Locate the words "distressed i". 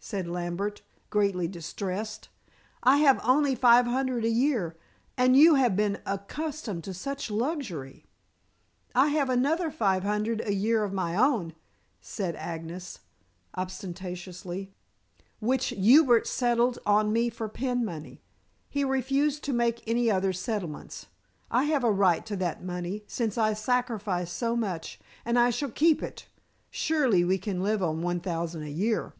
1.46-2.96